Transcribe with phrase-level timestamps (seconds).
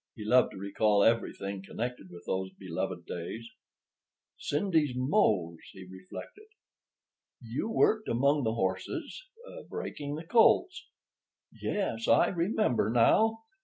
[0.15, 3.47] He loved to recall everything connected with those beloved days.
[4.39, 6.47] "Cindy's Mose," he reflected.
[7.39, 10.87] "You worked among the horses—breaking the colts.
[11.51, 13.41] Yes, I remember now.